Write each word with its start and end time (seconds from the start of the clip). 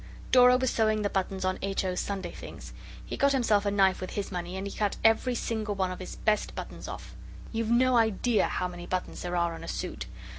Dora 0.31 0.57
was 0.57 0.71
sewing 0.71 1.03
the 1.03 1.11
buttons 1.11 1.45
on 1.45 1.59
H. 1.61 1.85
O.'s 1.85 1.99
Sunday 1.99 2.31
things. 2.31 2.73
He 3.05 3.15
got 3.15 3.33
himself 3.33 3.67
a 3.67 3.69
knife 3.69 4.01
with 4.01 4.09
his 4.13 4.31
money, 4.31 4.57
and 4.57 4.65
he 4.65 4.75
cut 4.75 4.97
every 5.03 5.35
single 5.35 5.75
one 5.75 5.91
of 5.91 5.99
his 5.99 6.15
best 6.15 6.55
buttons 6.55 6.87
off. 6.87 7.15
You've 7.51 7.69
no 7.69 7.95
idea 7.97 8.47
how 8.47 8.67
many 8.67 8.87
buttons 8.87 9.21
there 9.21 9.35
are 9.35 9.53
on 9.53 9.63
a 9.63 9.67
suit. 9.67 10.07